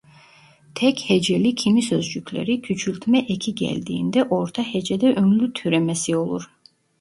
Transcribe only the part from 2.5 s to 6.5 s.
küçültme eki geldiğinde orta hecede ünlü türemesi olur.